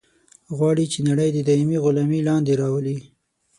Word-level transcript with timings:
غواړي 0.57 0.85
چې 0.93 0.99
نړۍ 1.09 1.29
د 1.33 1.39
دایمي 1.47 1.77
غلامي 1.83 2.19
لاندې 2.29 2.53
راولي. 2.61 2.97